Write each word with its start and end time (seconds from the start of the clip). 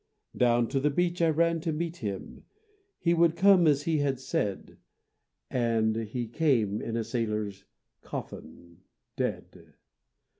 Down 0.35 0.67
to 0.69 0.79
the 0.79 0.89
beach 0.89 1.21
I 1.21 1.29
ran 1.29 1.59
to 1.59 1.71
meet 1.71 1.97
him; 1.97 2.45
He 2.97 3.13
would 3.13 3.35
come 3.35 3.67
as 3.67 3.83
he 3.83 3.99
had 3.99 4.19
said: 4.19 4.79
And 5.47 5.95
he 5.95 6.27
came 6.27 6.81
in 6.81 6.97
a 6.97 7.03
sailor's 7.03 7.65
coffin, 8.01 8.79
Dead!... 9.15 9.75